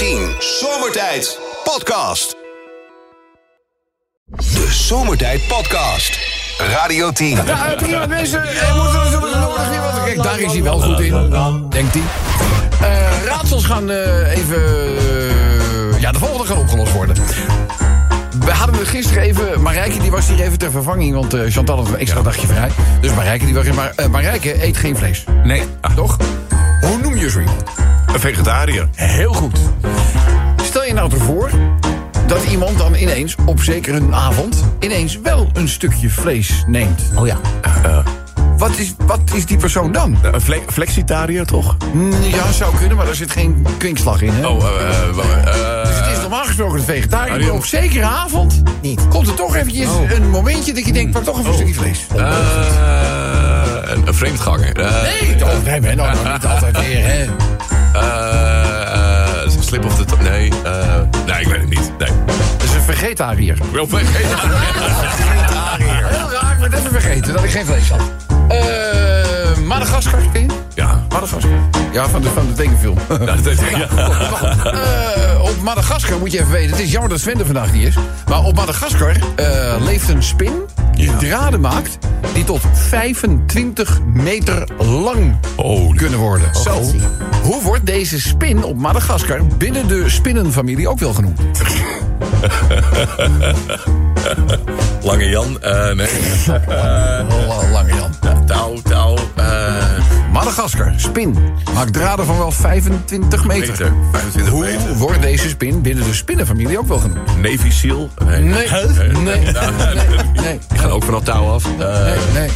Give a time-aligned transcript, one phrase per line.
[0.00, 2.36] 10 Zomertijd Podcast.
[4.26, 6.18] De Zomertijd Podcast.
[6.58, 7.28] Radio 10.
[7.46, 8.42] Ja, prima mensen.
[8.42, 10.04] Eh, moeten we zo nodig niet wat.
[10.04, 11.30] Kijk, daar is hij wel goed in,
[11.70, 12.02] denkt hij.
[12.80, 14.62] Eh, raadsels gaan eh, even...
[14.98, 17.16] eh, ja, de volgende gaan opgelost worden.
[18.44, 19.62] We hadden het gisteren even...
[19.62, 22.70] Marijke die was hier even ter vervanging, want eh, Chantal had een extra dagje vrij.
[23.00, 23.74] Dus Marijke die was hier.
[23.74, 25.24] Maar eh, Marijke eet geen vlees.
[25.44, 26.16] Nee, ah, Toch?
[26.80, 27.62] Hoe noem je zo iemand?
[28.14, 28.88] een vegetariër.
[28.94, 29.58] Heel goed.
[30.90, 31.50] Je nou ervoor
[32.26, 34.64] dat iemand dan ineens, op zeker een avond...
[34.78, 37.02] ineens wel een stukje vlees neemt.
[37.14, 37.36] Oh ja.
[38.56, 40.18] Wat is, wat is die persoon dan?
[40.32, 41.76] Een fle flexitariër, toch?
[41.92, 44.46] Mm, Ja, zou kunnen, maar daar zit geen kwinkslag in, hè?
[44.46, 47.38] Oh, eh, eh, eh, Dus het is normaal gesproken een vegetariër.
[47.38, 49.08] Die- maar op zekere avond Niet.
[49.08, 51.12] komt er toch eventjes een momentje dat je denkt...
[51.12, 52.06] pak toch even een stukje vlees.
[52.16, 52.22] eh,
[53.82, 54.76] een, een vreemdganger.
[54.76, 57.24] Eh, Nee, toch, nee, ben nou, nou niet altijd weer, hè?
[57.92, 60.04] eh, eh, slip of the
[63.00, 63.58] vegetariër.
[63.72, 64.28] Wel vegetariër.
[66.06, 68.00] Heel raar, ik het even vergeten dat ik geen vlees had.
[68.48, 68.58] Eh
[69.64, 70.48] Madagaskar, ken je?
[70.74, 71.04] Ja.
[71.08, 71.50] Madagaskar.
[71.92, 72.98] Ja, van de, van de tekenfilm.
[73.08, 73.88] Nou, dat- ja.
[74.70, 76.70] Eh, op Madagaskar moet je even weten.
[76.70, 77.94] Het is jammer dat Sven er vandaag niet is.
[78.28, 80.52] Maar op Madagaskar eh, leeft een spin
[80.92, 81.98] die draden maakt...
[82.32, 85.96] die tot 25 meter lang Holy.
[85.96, 86.54] kunnen worden.
[86.54, 86.82] Zo.
[87.42, 91.40] Hoe wordt deze spin op Madagaskar binnen de spinnenfamilie ook wel genoemd?
[95.02, 95.62] Lange Jan.
[95.62, 96.08] eh, nee.
[97.48, 98.14] Oh, lange Jan.
[98.46, 99.16] Touw, touw.
[99.36, 99.44] eh
[100.32, 101.36] Madagaskar, spin.
[101.74, 103.68] Maakt draden van wel 25 meter.
[103.70, 103.92] meter.
[104.12, 104.94] 25 Hoe meter.
[104.96, 107.36] wordt deze spin binnen de spinnenfamilie ook wel genoemd?
[107.36, 108.10] Navy Seal.
[108.24, 108.40] Nee.
[108.42, 109.52] Nee, nee, nee,
[110.34, 111.64] nee, Die gaan ook van het touw af.
[111.78, 112.48] Eh, nee, nee.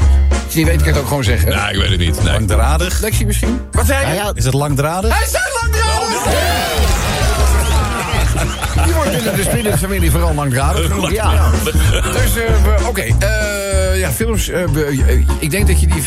[0.45, 1.49] Als je niet weet, kan ik het ook gewoon zeggen.
[1.51, 2.23] nou, ik weet het niet.
[2.23, 2.33] Nee.
[2.33, 3.01] Langdradig.
[3.01, 3.61] Lexie misschien?
[3.73, 4.07] Wat zei je?
[4.15, 5.19] Ja, ja, is het langdradig?
[5.19, 6.64] Hij zei langdradig!
[8.85, 11.13] Die wordt binnen de spinnenfamilie vooral langdradig genoemd.
[11.13, 11.51] Ja.
[11.65, 13.01] Dus, eh, oké.
[13.01, 14.49] eh, ja, films.
[14.49, 14.63] eh,
[15.39, 16.03] ik denk dat je die...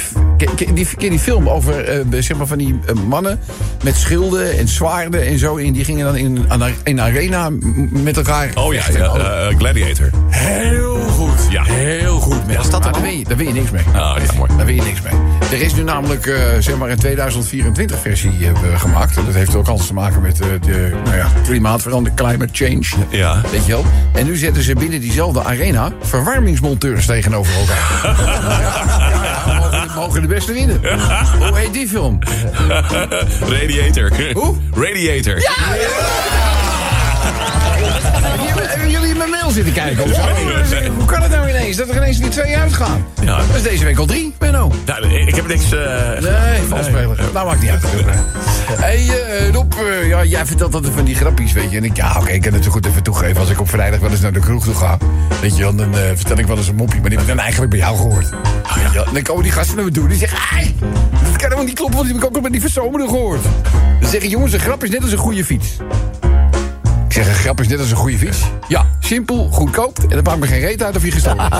[0.55, 3.39] Ken, die, ken die film over, zeg maar, van die mannen...
[3.83, 5.57] met schilden en zwaarden en zo...
[5.57, 6.45] en die gingen dan in
[6.83, 7.49] een arena
[7.89, 8.49] met elkaar...
[8.55, 10.09] Oh ja, ja Gladiator.
[10.29, 11.39] Heel goed.
[11.49, 11.63] Ja.
[11.63, 12.55] Heel goed.
[12.55, 13.83] Was dat maar daar, weet je, daar weet je niks mee.
[13.93, 14.51] Ah, ja, mooi.
[14.57, 15.13] Daar weet je niks mee.
[15.51, 18.31] Er is nu namelijk zeg maar een 2024 versie
[18.75, 19.15] gemaakt.
[19.15, 22.85] Dat heeft ook alles te maken met de nou ja, klimaatverandering, climate change.
[23.17, 23.41] Ja.
[23.51, 23.85] Weet je wel?
[24.13, 28.15] En nu zetten ze binnen diezelfde arena verwarmingsmonteurs tegenover elkaar.
[28.17, 30.79] ja, ja, ja, mogen, mogen de beste winnen.
[31.47, 32.19] Hoe heet die film?
[33.49, 34.11] Radiator.
[34.33, 34.55] Hoe?
[34.75, 35.35] Radiator.
[38.47, 38.66] In
[39.29, 40.03] mijn mail zitten kijken?
[40.03, 40.21] Of zo?
[40.97, 43.05] Hoe kan het nou ineens dat er ineens weer twee uitgaan?
[43.21, 43.37] Ja.
[43.37, 44.71] Dat is deze week al drie, Benno.
[44.85, 45.71] Nou, ik heb niks...
[45.71, 45.79] eh,
[46.21, 47.17] Nee, valspeler.
[47.33, 47.83] Nou, maakt niet uit.
[48.79, 51.77] hey, eh, Rob, eh, ja, jij vertelt altijd van die grappies, weet je.
[51.77, 53.37] En ik, ja, oké, ik kan het zo goed even toegeven.
[53.37, 54.97] Als ik op vrijdag wel eens naar de kroeg toe ga,
[55.41, 56.99] weet je dan vertel ik wel eens een mopje.
[56.99, 58.29] Maar die heb ik dan eigenlijk bij jou gehoord.
[58.93, 59.05] Wel.
[59.05, 60.07] En dan komen die gasten naar me toe.
[60.07, 60.75] Die zeggen, ai,
[61.23, 63.41] dat kan helemaal niet kloppen, want die heb ik ook al bij die verzomerde gehoord.
[63.99, 65.67] Dan zeggen jongens, een grap is net als een goede fiets.
[67.17, 68.39] Zeg, een grap is net als een goede fiets.
[68.67, 69.99] Ja, simpel, goedkoop.
[69.99, 71.55] En dan maakt me geen reet uit of je gestolen hebt.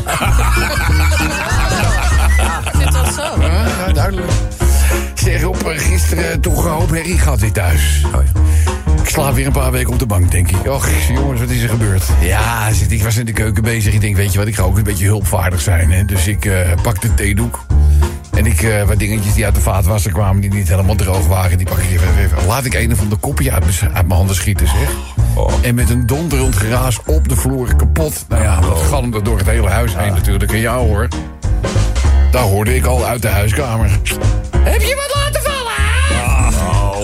[2.80, 3.42] Zit dat zo?
[3.42, 4.32] Ja, duidelijk.
[5.14, 8.06] Zeg op, eh, gisteren toch een hoop herrie gehad weer thuis.
[8.16, 8.30] Oh ja.
[9.02, 10.68] Ik slaap weer een paar weken op de bank, denk ik.
[10.68, 12.04] Och, jongens, wat is er gebeurd?
[12.22, 13.94] Ja, zit, ik was in de keuken bezig.
[13.94, 15.92] Ik denk, weet je wat, ik ga ook een beetje hulpvaardig zijn.
[15.92, 16.06] Hè?
[16.06, 17.66] Dus ik eh, pak de theedoek.
[18.38, 20.42] En ik, eh, wat dingetjes die uit de vaatwasser kwamen...
[20.42, 22.46] die niet helemaal droog waren, die pak ik even, even.
[22.48, 24.90] Laat ik een van de kopje uit, mijn- uit mijn handen schieten, zeg.
[25.34, 25.52] Oh.
[25.62, 28.26] En met een donderend geraas op de vloer kapot.
[28.30, 30.52] Nou ja, dat galmde door het hele huis heen natuurlijk.
[30.52, 31.08] En jou hoor.
[32.32, 33.90] Daar hoorde ik al uit de huiskamer.
[34.58, 35.76] Heb je wat laten vallen?
[36.68, 37.04] Oh.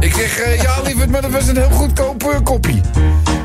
[0.00, 2.80] Ik zeg, eh, ja lieverd, maar dat was een heel goedkoop eh, koppie.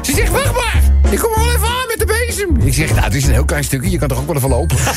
[0.02, 0.82] Ze zegt, wacht maar.
[1.10, 2.68] Ik kom er wel even aan met de bezem.
[2.68, 3.90] Ik zeg, nou, het is een heel klein stukje.
[3.90, 4.78] Je kan toch ook wel even lopen?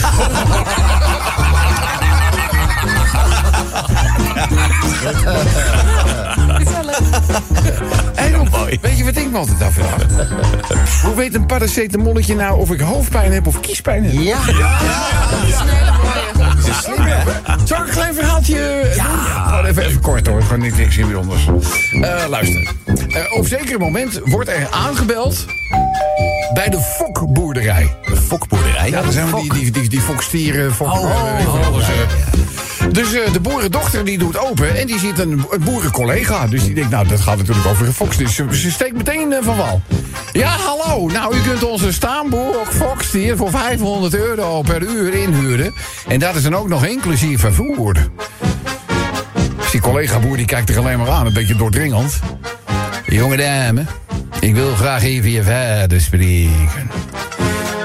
[8.14, 8.48] Hey, Rob,
[8.80, 10.06] weet je wat ik me altijd afvraag?
[11.02, 14.12] Hoe weet een paracetamolletje nou of ik hoofdpijn heb of kiespijn heb?
[14.12, 14.38] Ja.
[17.64, 19.04] Zal ik een klein verhaaltje ja.
[19.04, 21.46] Gewoon even, even kort hoor, gewoon niks, niks bijzonders.
[22.02, 22.72] Eh luister.
[23.08, 25.46] Eh, op zeker moment wordt er aangebeld
[26.54, 27.96] bij de fokboerderij.
[28.04, 28.90] De fokboerderij.
[28.90, 31.92] Ja, dat zijn we die, die, die, die fokstieren, fok, Oh, eh, oh, alles, ja,
[31.92, 32.51] eh.
[32.90, 36.46] Dus eh, de boerendochter die doet open en die ziet een, boerencollega.
[36.46, 38.16] Dus die denkt, nou, dat gaat natuurlijk over een fox.
[38.16, 39.82] Dus ze, steekt meteen eh, van wal.
[40.32, 41.06] Ja, hallo.
[41.06, 45.74] Nou, u kunt onze staanboer fokstier voor 500 euro per uur inhuren.
[46.08, 47.94] En dat is dan ook nog inclusief vervoer.
[49.56, 52.20] Dus die collega-boer die kijkt er alleen maar aan, een beetje doordringend.
[53.06, 53.84] Jonge dame,
[54.40, 56.90] ik wil graag even je vader spreken.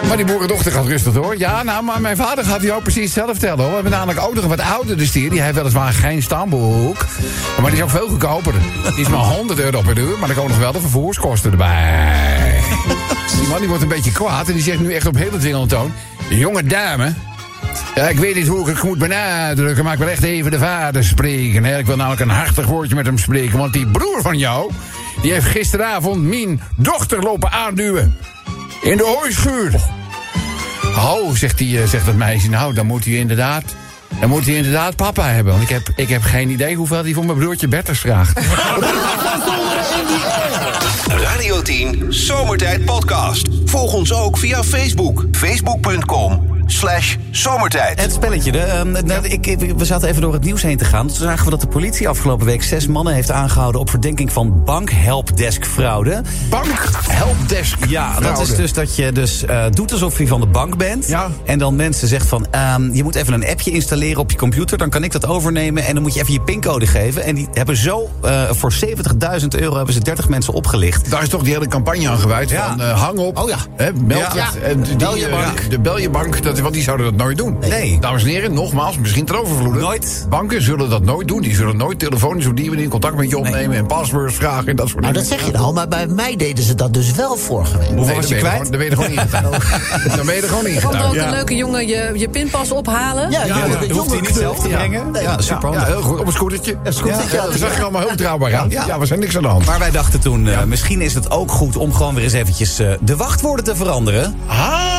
[0.07, 1.37] Maar die boerendochter gaat rustig door.
[1.37, 3.67] Ja, nou, maar mijn vader gaat jou precies hetzelfde vertellen hoor.
[3.67, 5.29] We hebben namelijk ook nog een wat oudere stier.
[5.29, 7.05] Die heeft weliswaar geen stamboek.
[7.61, 8.53] Maar die is ook veel goedkoper.
[8.83, 10.17] Die is maar 100 euro per uur.
[10.17, 12.61] Maar dan komen nog wel de vervoerskosten erbij.
[13.39, 14.47] Die man die wordt een beetje kwaad.
[14.47, 15.93] En die zegt nu echt op hele dwingende toon.
[16.29, 17.13] Jonge dame.
[17.95, 20.59] Ja, ik weet niet hoe ik het moet benadrukken, maar ik wil echt even de
[20.59, 21.63] vader spreken.
[21.63, 21.77] Hè.
[21.77, 23.57] Ik wil namelijk een hartig woordje met hem spreken.
[23.57, 24.71] Want die broer van jou,
[25.21, 28.17] die heeft gisteravond mijn dochter lopen aanduwen.
[28.81, 29.96] In de hooischuur.
[30.97, 32.49] Oh, zegt, die, eh, zegt dat meisje.
[32.49, 33.63] Nou, dan moet hij inderdaad...
[34.19, 35.53] Dan moet hij inderdaad papa hebben.
[35.53, 38.39] Want ik heb, ik heb geen idee hoeveel hij voor mijn broertje Bertus vraagt.
[41.23, 43.47] Radio 10 Zomertijd Podcast.
[43.65, 45.25] Volg ons ook via Facebook.
[45.31, 48.01] Facebook.com slash zomertijd.
[48.01, 48.51] Het spelletje.
[48.51, 51.07] De, ehm, nou, ik, ik- we zaten even door het nieuws heen te gaan.
[51.07, 53.81] Toen zagen we dat de politie afgelopen week zes mannen heeft aangehouden...
[53.81, 56.21] op verdenking van bankhelpdesk-fraude.
[56.49, 57.85] Bank helpdesk.
[57.87, 61.07] Ja, dat is dus dat je dus eh, doet alsof je van de bank bent.
[61.07, 61.27] Ja.
[61.45, 64.77] En dan mensen zegt van, ehm, je moet even een appje installeren op je computer.
[64.77, 67.23] Dan kan ik dat overnemen en dan moet je even je pincode geven.
[67.23, 71.09] En die hebben zo eh, voor 70.000 euro hebben ze 30 mensen opgelicht.
[71.09, 72.67] Daar is toch die hele campagne aan gewijd Ja.
[72.69, 73.37] van eh, hang op.
[73.37, 73.57] Oh ja.
[73.75, 74.45] Hè, meld Ja.
[74.45, 74.61] het.
[74.63, 75.69] En die, Bel je bank.
[75.69, 77.57] De bel je bank, dat, want die zouden dat nooit doen.
[77.69, 77.97] Nee.
[77.99, 79.81] Dames en heren, nogmaals, misschien te overvloeden.
[79.81, 80.25] Nooit.
[80.29, 81.41] Banken zullen dat nooit doen.
[81.41, 83.77] Die zullen nooit telefonisch op die manier contact met je opnemen...
[83.77, 85.29] en passwords vragen en dat soort Nou, dingen.
[85.29, 87.87] dat zeg je al, maar bij mij deden ze dat dus wel vorige week.
[87.87, 88.67] Hoeveel Nee, was dan je ben kwijt?
[88.67, 89.11] gewoon- Dan ben je er gewoon
[89.61, 90.15] ingetuigd.
[90.17, 91.05] Dan ben je er gewoon Kan ingetuigd.
[91.07, 91.25] ook Ja.
[91.25, 93.31] een leuke jongen je, je pinpas ophalen?
[93.31, 95.11] Ja, Ja, de hoeft hij niet zelf te brengen.
[95.11, 95.21] Nee.
[95.23, 95.87] Ja, super Ja, handig.
[95.87, 96.19] heel goed.
[96.19, 96.75] Op een scootertje.
[96.83, 98.49] Een scootertje Ja, dat zag er allemaal heel betrouwbaar.
[98.49, 98.65] Ja.
[98.69, 99.65] Ja, we zijn niks aan de hand.
[99.65, 102.79] Maar wij dachten toen, eh, misschien is het ook goed om gewoon weer eens eventjes
[102.79, 104.35] eh, de wachtwoorden te veranderen.
[104.47, 104.96] Ah!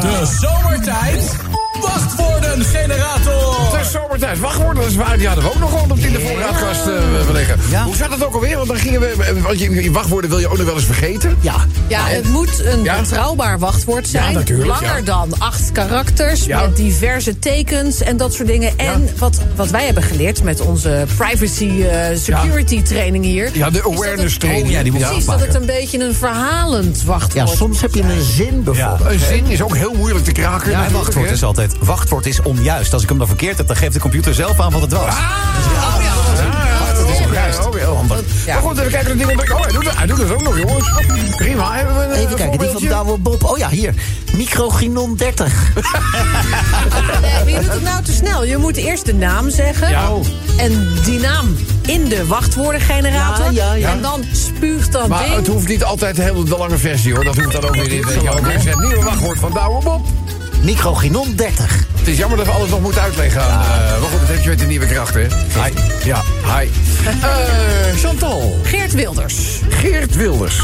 [0.00, 1.36] De zomertijd
[1.80, 3.54] wachtwoorden generator.
[3.60, 4.38] Het is zomertijd.
[4.40, 5.16] Wachtwoorden, dat is waar.
[5.18, 7.58] Die hadden we ook nog gewoon op in de voorraadkast eh, liggen.
[7.70, 7.84] Ja.
[7.84, 8.56] Hoe zat het ook alweer?
[8.56, 9.40] Want dan gingen we...
[9.42, 11.36] Want je, je wachtwoorden wil je ook nog wel eens vergeten.
[11.40, 11.54] Ja.
[11.88, 13.00] Ja, het moet een Ja?
[13.00, 14.34] betrouwbaar wachtwoord zijn.
[14.34, 15.02] natuurlijk, Langer ja.
[15.02, 16.44] dan acht karakters.
[16.44, 16.60] Ja.
[16.60, 18.72] Met diverse tekens en dat soort dingen.
[18.78, 23.50] En wat, wat wij hebben geleerd met onze privacy eh, security training hier.
[23.52, 24.66] Ja, de awareness het- training.
[24.66, 27.80] Oh, ja, die moet je Precies, dat het een beetje een verhalend wachtwoord ja, soms
[27.80, 29.10] heb je een zin bijvoorbeeld.
[29.10, 30.70] Een zin is ook heel moeilijk te kraken.
[30.70, 32.92] Ja, en natuurlijk, wachtwoord is altijd, wachtwoord is onjuist.
[32.92, 35.02] Als ik hem dan verkeerd heb, dan geeft de computer zelf aan wat het was.
[35.14, 37.66] Ah, dat is ook juist.
[37.66, 38.20] Ook heel handig.
[38.46, 38.54] Ja.
[38.54, 39.58] Maar goed, even kijken naar die ontdekking.
[39.58, 40.90] Oh, hij doet, het- hij doet het ook nog, jongens.
[41.36, 41.74] Prima.
[41.74, 42.82] Hebben we een eh, Even kijken, die van?
[42.88, 43.44] Douwe Bob.
[43.44, 43.94] Oh ja, hier.
[44.36, 45.52] Microginon 30.
[45.74, 45.82] Nee,
[47.44, 48.44] maar je doet het nou te snel.
[48.44, 49.88] Je moet eerst de naam zeggen.
[49.88, 50.08] Ja.
[50.56, 53.44] En die naam in de wachtwoordengenerator.
[53.52, 53.90] Ja, ja, ja.
[53.90, 55.34] En dan spuugt dat Maar ding.
[55.34, 57.24] het hoeft niet altijd de hele de lange versie, hoor.
[57.24, 58.06] Dat hoeft dan ook weer in.
[58.42, 60.06] Weet je het nieuwe wachtwoord van Douwe Bob.
[60.62, 61.85] Microginon 30.
[62.06, 63.42] Het is jammer dat we alles nog moeten uitleggen.
[63.42, 65.62] aan, eh, maar goed, dat heb je met de nieuwe krachten, hè?
[65.62, 65.72] Hi.
[66.04, 66.22] Ja,
[66.58, 66.68] hi.
[67.22, 68.58] Eh, Chantal.
[68.62, 69.60] Geert Wilders.
[69.68, 70.60] Geert Wilders.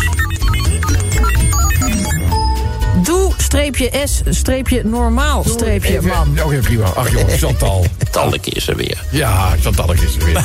[3.02, 6.38] Doe streepje S, streepje normaal, streepje Even- man.
[6.44, 6.84] Oké, prima.
[6.94, 7.86] Ach joh, Chantal.
[8.10, 9.04] Talleke is er weer.
[9.10, 10.42] Ja, Chantalke is er weer.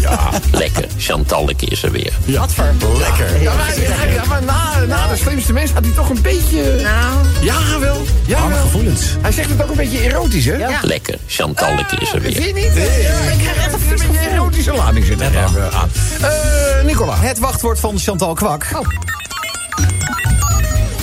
[0.00, 0.30] Ja.
[0.52, 2.12] Lekker, Chantalleke is er weer.
[2.24, 2.64] Wat voor?
[2.98, 3.42] Lekker.
[3.42, 6.62] Ja, maar, ja, ja, maar na, na de slimste mens had hij toch een beetje...
[6.82, 8.04] Nou, Ja, wel.
[8.26, 8.58] Ja, wel.
[8.60, 9.02] gevoelens.
[9.20, 10.54] Hij zegt het ook een beetje erotisch, hè?
[10.54, 10.78] Ja.
[10.82, 12.46] Lekker, Chantalleke is er Vind weer.
[12.46, 12.74] je niet?
[12.74, 15.90] Ja, ik krijg echt een beetje erotische lading zitten hebben aan.
[16.20, 17.16] Eh, Nicola.
[17.16, 18.66] Het wachtwoord van Chantal Kwak.
[18.74, 18.86] Oh.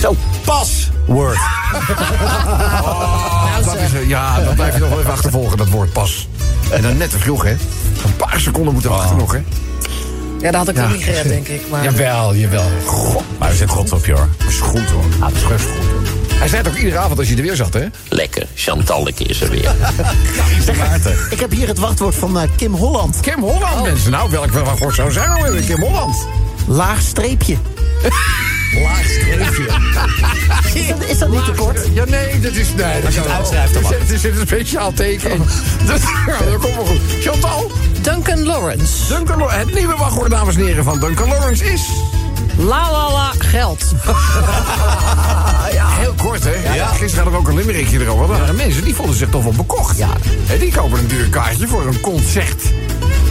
[0.00, 0.16] Zo,
[0.48, 1.38] paswoord.
[2.82, 6.28] nou Dat is, eh, ja, dan blijf je nog wel even achtervolgen, dat woord pas.
[6.70, 7.50] En dan net te vroeg, hè?
[8.04, 9.38] Een paar seconden moeten wachten nog, hè?
[10.40, 10.84] Ja, dat had ik Ja.
[10.84, 11.62] ook niet gered, denk ik.
[11.70, 11.84] Maar...
[11.84, 12.64] Jawel, jawel.
[12.84, 14.28] God, Maar we zijn trots op je hoor.
[14.38, 15.04] dat is goed, hoor.
[15.14, 16.02] Ah, dat is best goed, hoor.
[16.38, 17.84] Hij zei het ook iedere avond als je er weer zat, hè?
[18.08, 19.70] Lekker, Chantalleke is er weer.
[21.30, 23.20] Ik heb hier het wachtwoord van eh, Kim Holland.
[23.20, 24.10] Kim Holland, mensen.
[24.10, 25.62] Nou, welk wachtwoord zou zijn nou weer?
[25.62, 26.26] Kim Holland.
[26.66, 27.56] Laag streepje.
[28.74, 29.66] Laag streepje.
[30.74, 31.88] Is dat, is dat niet te kort?
[31.92, 32.68] Ja, nee, dat is...
[32.74, 35.38] Nee, dat je het kan- uitschrijft, dan er zit- een speciaal teken in.
[35.86, 37.00] Dat, ja, dat komt wel goed.
[37.20, 37.70] Chantal,
[38.00, 39.06] Duncan Lawrence.
[39.14, 39.58] Duncan Lawrence.
[39.66, 41.80] Het nieuwe wachtwoord, dames en heren, van Duncan Lawrence is...
[42.58, 43.84] La la la geld.
[45.72, 46.50] Ja, heel kort, hè?
[46.50, 48.22] Gisteren hadden we ook een limerickje erover.
[48.34, 49.96] Er waren mensen die vonden zich toch wel bekocht.
[49.98, 50.08] Ja.
[50.58, 52.62] Die kopen een duur kaartje voor een concert.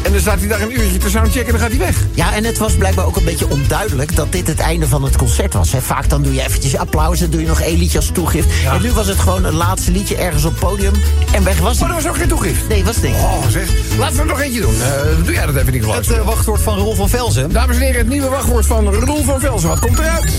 [0.08, 2.04] En dan staat hij daar een uurtje te soundchecken en dan gaat hij weg.
[2.14, 5.16] Ja, en het was blijkbaar ook een beetje onduidelijk dat dit het einde van het
[5.16, 5.72] concert was.
[5.72, 5.82] Hè.
[5.82, 8.48] Vaak dan doe je eventjes applaus en doe je nog één liedje als toegift.
[8.74, 10.94] En nu was het gewoon een laatste liedje ergens op het podium
[11.32, 11.98] en weg was Maar hij.
[11.98, 12.68] er was ook geen toegift.
[12.68, 13.16] Nee, was niks.
[13.16, 13.70] Oh, zeg.
[13.98, 14.82] Laten we er nog eentje doen.
[14.82, 16.08] Eh, doe jij dat even, Nicolaas?
[16.08, 17.52] Het eh, wachtwoord van Rol van Velzen.
[17.52, 19.70] Dames en heren, het nieuwe wachtwoord van Roel van Velzen.
[19.70, 20.32] Wat komt eruit?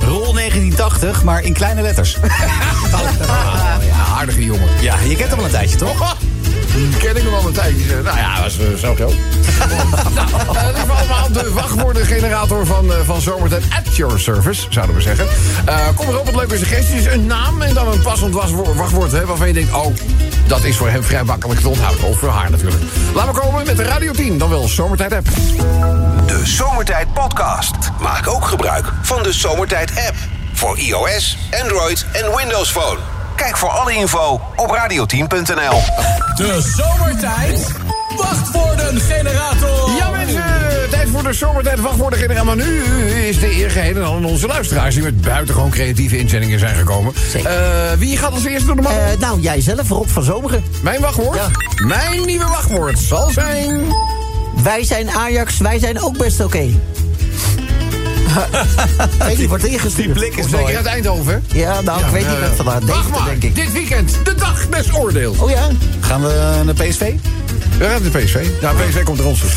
[0.00, 2.16] Rol 1980, maar in kleine letters.
[3.88, 4.68] ja, aardige jongen.
[4.80, 6.16] Ja, je kent hem al een tijdje, toch?
[6.98, 8.02] Ken ik hem al een tijdje.
[8.02, 9.06] Nou ja, was uh, zo zo.
[10.14, 10.28] nou,
[10.88, 11.52] allemaal de wachtwoord.
[11.52, 15.26] wachtwoordengenerator van, eh, van Zomertijd at your service, zouden we zeggen.
[15.64, 17.04] Eh, kom erop, wat leuke suggesties.
[17.04, 19.72] Een naam en dan een passend wachtwoord hè, waarvan je denkt...
[19.74, 19.96] oh,
[20.46, 22.04] dat is voor hem vrij makkelijk te onthouden.
[22.04, 22.82] Of voor haar natuurlijk.
[23.14, 25.26] Laten we komen met de Radio 10, dan wel Zomertijd app.
[26.26, 27.74] De Zomertijd Podcast.
[28.00, 30.16] Maak ook gebruik van de Zomertijd app.
[30.52, 33.11] Voor iOS, Android en Windows Phone.
[33.42, 35.80] Kijk voor alle info op radioteam.nl.
[36.36, 37.72] De zomertijd
[38.16, 39.90] wachtwoordengenerator.
[39.98, 40.44] Ja mensen,
[40.90, 42.46] tijd voor de Zomertijd wachtwoordengenerator.
[42.46, 44.94] Maar nu is de eer geheel aan onze luisteraars...
[44.94, 47.12] die met buitengewoon creatieve inzendingen zijn gekomen.
[47.30, 47.50] Zeker.
[47.50, 48.92] Eh, wie gaat als eerste door de man?
[48.92, 50.64] Eh, nou, jij zelf, Rob van Zomeren.
[50.82, 51.36] Mijn wachtwoord?
[51.36, 51.48] ja.
[51.86, 53.94] Mijn nieuwe wachtwoord zal zijn...
[54.62, 56.68] Wij zijn Ajax, wij zijn ook best oké.
[59.18, 59.96] Weet je, wordt ingestuurd.
[59.96, 60.76] Die blik is Zeker mooi.
[60.76, 61.44] uit Eindhoven.
[61.52, 62.96] Ja, nou, ik weet niet wat vandaag.
[62.96, 63.54] Wacht maar, denk ik.
[63.54, 65.38] dit weekend, de dag des oordeels.
[65.38, 65.68] Oh ja?
[66.00, 67.12] Gaan we naar PSV?
[67.78, 68.46] We gaan de PSV.
[68.60, 69.40] Ja, PSV komt er ons.
[69.40, 69.52] dus.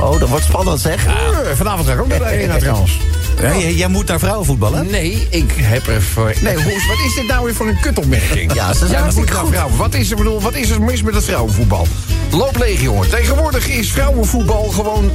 [0.00, 1.06] Oh, dat wordt spannend zeg.
[1.06, 1.12] Eh,
[1.54, 2.98] vanavond ga ik ook naar de arena trouwens.
[3.40, 4.86] Ja, jij, jij moet naar vrouwenvoetballen?
[4.90, 6.34] Nee, ik heb er voor...
[6.40, 8.52] Nee, wat is dit nou weer voor een kutopmerking?
[8.54, 9.30] Ja, ze zijn ja, goed.
[9.30, 9.76] vrouwen.
[9.76, 11.86] Wat is, er, bedoel, wat is er mis met het vrouwenvoetbal?
[12.30, 13.08] Loop leeg, jongen.
[13.08, 15.10] Tegenwoordig is vrouwenvoetbal gewoon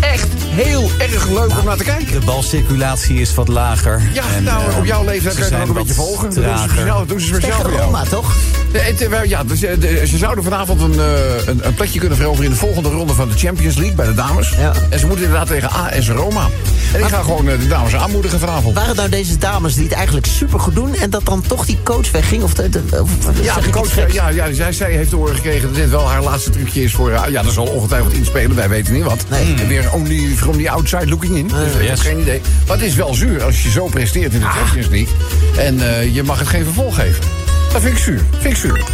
[0.00, 2.20] echt heel erg leuk om naar te kijken.
[2.20, 4.02] De balcirculatie is wat lager.
[4.12, 6.34] Ja, En, nou, eh, op jouw leeftijd kan je dat ook een beetje volgen.
[6.34, 6.70] Dat trager.
[6.70, 7.82] speciaal, doen ze speciaal voor jou.
[7.82, 8.32] Roma, toch?
[8.72, 9.74] De- het, eh, ja, dus, eh,
[10.06, 10.98] ze zouden vanavond een,
[11.46, 12.44] een, een plekje kunnen veroveren...
[12.44, 14.48] in de volgende ronde van de Champions League bij de dames.
[14.58, 14.72] Ja.
[14.90, 16.46] En ze moeten inderdaad tegen AS Roma.
[16.94, 18.74] En ik ga gewoon de dames aanmoedigen vanavond.
[18.74, 20.94] Waren nou deze dames die het eigenlijk super goed doen...
[20.94, 22.42] en dat dan toch die coach wegging?
[22.42, 23.10] Of de, de, of-
[23.42, 26.22] Ja, de coach, ja, ja, zij, zij heeft te horen gekregen dat dit wel haar
[26.22, 27.10] laatste trucje is voor...
[27.30, 29.24] ja, dat zal ongetwijfeld inspelen, wij weten niet wat.
[29.30, 29.54] Nee.
[29.54, 31.46] En weer only from the outside looking in.
[31.46, 32.40] Dus ik heb geen idee.
[32.66, 35.14] Maar het is wel zuur als je zo presteert in de Champions League...
[35.56, 37.24] en eh, je mag het geen vervolg geven.
[37.72, 38.20] Dat vind ik zuur.
[38.40, 38.84] Vind ik zuur.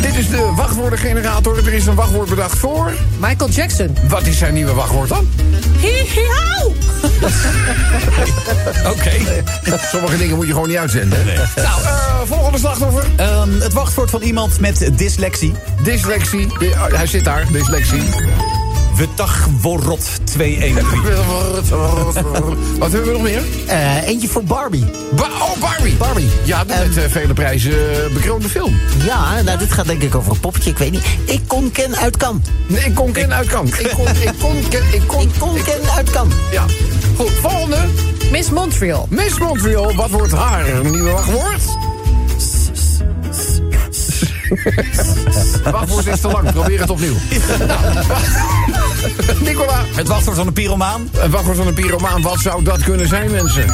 [0.00, 1.66] Dit is de wachtwoordengenerator.
[1.66, 2.92] Er is een wachtwoord bedacht voor...
[3.18, 3.96] Michael Jackson.
[4.08, 5.28] Wat is zijn nieuwe wachtwoord dan?
[5.80, 6.72] Hi-hi-hau!
[8.92, 9.10] Oké.
[9.90, 11.24] Sommige dingen moet je gewoon niet uitzenden.
[11.56, 13.04] Nou, eh, volgende slachtoffer.
[13.16, 15.54] Ehm, het wachtwoord van iemand met dyslexie.
[15.82, 16.46] Dyslexie.
[16.58, 18.02] De- oh, hij zit daar, dyslexie.
[18.96, 20.74] Wetagworot 213.
[22.78, 23.42] Wat hebben we nog meer?
[23.66, 24.84] Eh, eentje voor Barbie.
[25.16, 25.94] Ba oh, Barbie.
[25.94, 26.28] Barbie.
[26.44, 28.80] Ja, de met eh, vele prijzen eh, bekroonde film.
[29.04, 31.04] Ja, nou, dit gaat denk ik over een poppetje, ik weet niet.
[31.24, 32.42] Ik kon Ken uit kan.
[32.66, 33.66] Nee, ik kon ken uit kan.
[33.66, 36.32] Ik kon, ik kon, ken, ik kon, Ik kon Ken uit kan.
[36.52, 36.64] Ja.
[37.16, 37.78] Goed, volgende.
[38.30, 39.06] Miss Montreal.
[39.10, 41.83] Miss Montreal, wat wordt haar nieuwe wachtwoord?
[45.72, 47.14] wachtwoord is te lang, probeer het opnieuw.
[49.40, 51.08] Nicola, Het wachtwoord van een pyromaan.
[51.20, 53.64] een wachtwoord van een pyromaan, wat zou dat kunnen zijn, mensen?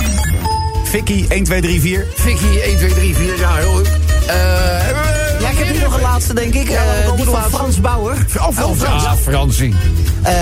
[0.85, 2.07] Vicky 1, 2, 3, 4.
[2.15, 3.87] Vicky, 1, 2, 3, 4, ja, heel goed.
[3.87, 3.93] Eh,
[4.27, 5.37] hebben we...
[5.41, 6.69] Ja, ik heb hier nog een laatste, denk ik.
[6.69, 7.43] Ja, Eh, die de van.
[7.51, 8.13] Frans Bauer.
[8.39, 8.81] Oh, Frans.
[8.81, 9.75] Ja, Fransie.
[10.23, 10.33] Eh,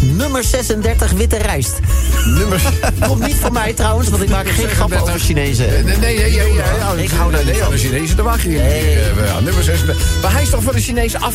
[0.00, 1.78] nummer 36, witte rijst.
[2.26, 2.62] Nummers...
[3.08, 5.66] Komt niet van mij trouwens, want ik maak geen grappen over Chinezen.
[5.68, 6.52] Nee, nee, nee, nee,
[6.94, 7.70] nee, Ik hou daar nee, niet van.
[7.70, 8.58] de Chinezen, daar wacht je niet.
[8.58, 9.84] Eh, nummer 6.
[10.22, 11.34] Maar hij is toch van de Chinezen af?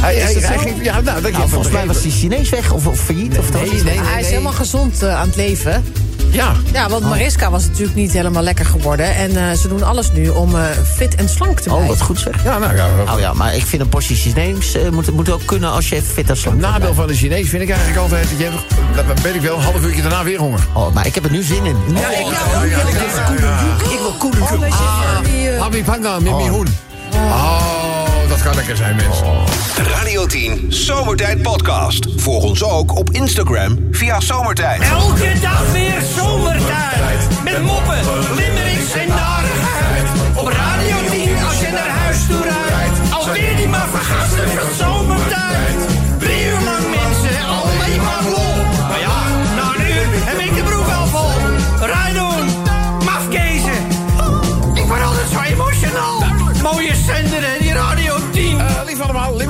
[0.00, 2.86] Hij, hij, hij ging, ja, nou, dat Nou, volgens mij was die Chinees weg of,
[2.86, 3.38] of failliet.
[3.38, 4.06] of dat Nee, iets nee, nee.
[4.08, 5.84] Hij is helemaal gezond eh, aan het leven.
[6.36, 9.14] Ja, Ja, want Mariska was natuurlijk niet helemaal lekker geworden.
[9.14, 10.62] En eh, ze doen alles nu om eh,
[10.94, 11.96] fit en slank te Oh, blijven.
[11.96, 12.44] wat goed zeg.
[12.44, 12.86] ja, nou ja.
[13.04, 16.02] Nou ja, maar ik vind een portie Chinees eh, moet, moet ook kunnen als je
[16.02, 16.96] fit en slank Het nadeel bent.
[16.96, 18.28] van de Chinees vind ik eigenlijk altijd...
[18.30, 20.60] Dat je hebt, dat weet ik wel, een half uurtje daarna weer honger.
[20.72, 21.76] Oh, maar ik heb er nu zin in.
[21.94, 22.78] Ja, ik, ja, ja,
[23.90, 24.14] Ik wil.
[25.60, 26.66] Oh, eh, panga met mijn hoen.
[27.14, 27.65] Oh, dat
[28.46, 29.26] kan lekker zijn, mensen.
[29.92, 32.06] Radio 10 Zomertijd Podcast.
[32.16, 34.82] Volg ons ook op Instagram via Zomertijd.
[34.82, 37.42] Elke dag weer zomertijd.
[37.44, 37.98] Met moppen,
[38.34, 40.08] limmerings en narigheid.
[40.34, 43.12] Op Radio 10 als je naar huis toe rijdt.
[43.12, 45.95] Alweer die maar vergasten van zomertijd.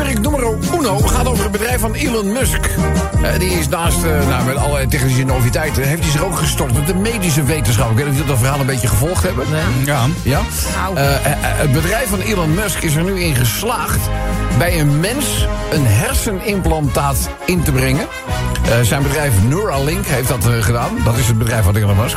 [0.06, 2.70] Limerick numero uno gaat over het bedrijf van Elon Musk.
[3.22, 6.78] Eh, die is naast, eh, nou, met allerlei technische noviteiten, heeft hij zich ook gestort
[6.78, 7.90] op de medische wetenschap.
[7.90, 9.46] Ik weet niet of jullie dat verhaal een beetje gevolgd hebben.
[9.84, 10.06] Ja.
[10.22, 10.40] Ja?
[10.94, 14.00] Eh, eh, eh, het bedrijf van Elon Musk is er nu in geslaagd
[14.58, 18.06] bij een mens een hersenimplantaat in te brengen.
[18.70, 20.98] Eh, zijn bedrijf Neuralink heeft dat eh, gedaan.
[21.04, 22.16] Dat is het bedrijf van Elon Musk.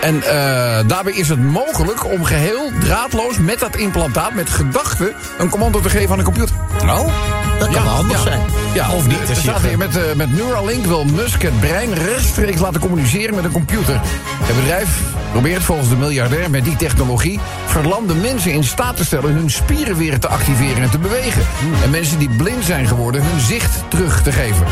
[0.00, 5.48] En eh, daarbij is het mogelijk om geheel draadloos met dat implantaat, met gedachten, een
[5.48, 6.56] commando te geven aan een computer.
[6.82, 7.06] Oh?
[7.58, 8.40] Dat kan handig zijn.
[8.74, 12.80] Ja, Of niet, Er staat hier met, met Neuralink wil Musk het brein rechtstreeks laten
[12.80, 14.00] communiceren met een computer.
[14.42, 19.32] Het bedrijf probeert volgens de miljardair met die technologie verlamde mensen in staat te stellen
[19.32, 21.42] hun spieren weer te activeren en te bewegen.
[21.82, 24.66] En mensen die blind zijn geworden hun zicht terug te geven.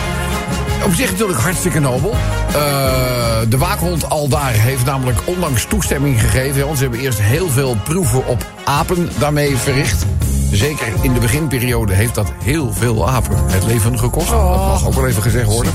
[0.85, 2.11] Op zich natuurlijk hartstikke nobel.
[2.11, 6.77] Eh, de waakhond Aldaar heeft namelijk onlangs toestemming gegeven.
[6.77, 10.05] Ze hebben eerst heel veel proeven op apen daarmee verricht.
[10.53, 14.31] Zeker in de beginperiode heeft dat heel veel apen het leven gekost.
[14.31, 15.73] Dat mag ook wel even gezegd worden.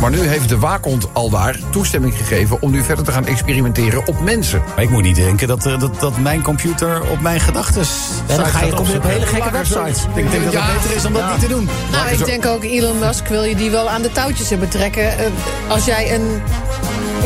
[0.00, 2.62] Maar nu heeft de waakhond Aldaar toestemming gegeven...
[2.62, 4.62] om nu verder te gaan experimenteren op mensen.
[4.74, 7.82] Maar ik moet niet denken dat, eh, dat, dat mijn computer op mijn gedachten...
[8.26, 10.04] En dan ga je op hele gekke websites.
[10.14, 10.62] Ik denk dat Ja.
[10.62, 11.68] het beter is om dat niet te doen.
[11.92, 15.18] Nou, ik denk ook Elon Musk wil je die wel aan de touwtjes hebben trekken.
[15.18, 15.24] eh,
[15.68, 16.42] als jij een,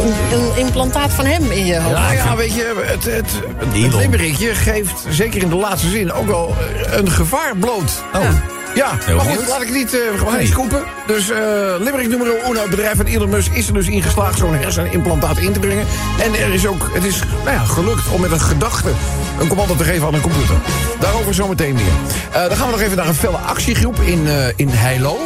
[0.03, 3.95] een, een implantaat van hem in je hoofd Nou ja, weet je, het, het, het,
[3.95, 8.03] limmerikje geeft, zeker in de laatste zin, ook wel eh, een gevaar bloot.
[8.15, 8.21] Oh.
[8.75, 9.49] Ja, Heel maar goed, benieuwd.
[9.49, 10.41] laat ik niet uh, Nee.
[10.41, 10.83] eens scoopen.
[11.07, 11.39] Dus eh
[11.79, 15.39] Limerick nummer 1, het bedrijf van Elon Musk is er dus in geslaagd zo'n hersenimplantaat
[15.39, 15.87] in te brengen.
[16.21, 18.91] En er is ook, het is nou ja, gelukt om met een gedachte
[19.41, 20.57] een commando te geven aan een computer.
[21.01, 21.93] Daarover zometeen meer.
[22.33, 25.19] Eh, dan gaan we nog even naar een felle actiegroep in, eh in Heilo.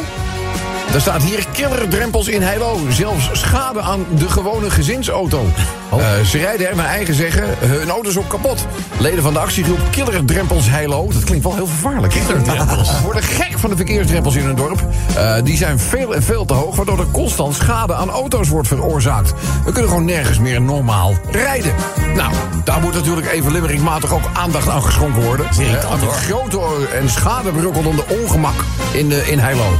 [0.91, 2.79] Daar staat hier killerdrempels in Heilo.
[2.89, 5.45] Zelfs schade aan de gewone gezinsauto.
[5.89, 5.99] Oh.
[6.01, 7.43] Eh, ze rijden er naar eigen zeggen.
[7.59, 8.65] Hun auto is ook kapot.
[8.97, 11.07] Leden van de actiegroep Killerdrempels Heilo.
[11.13, 12.13] Dat klinkt wel heel vervaarlijk.
[12.13, 12.99] Killerdrempels.
[13.03, 14.83] worden gek van de verkeersdrempels in hun dorp.
[15.15, 16.75] Eh, die zijn veel en veel te hoog.
[16.75, 19.33] Waardoor er constant schade aan auto's wordt veroorzaakt.
[19.65, 21.73] We kunnen gewoon nergens meer normaal rijden.
[22.15, 25.45] Nou, daar moet natuurlijk even limmerikmatig ook aandacht aan geschonken worden.
[25.45, 26.59] irritant, Eh, aan het grote
[26.93, 29.79] en schadeberokkelde ongemak in, de, in Heilo.